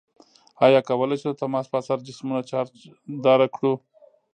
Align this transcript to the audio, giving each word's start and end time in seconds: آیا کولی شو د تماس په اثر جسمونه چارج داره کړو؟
آیا 0.65 0.79
کولی 0.89 1.17
شو 1.21 1.27
د 1.33 1.37
تماس 1.41 1.65
په 1.71 1.77
اثر 1.81 1.97
جسمونه 2.07 2.41
چارج 2.49 2.75
داره 3.25 3.47
کړو؟ 3.55 3.73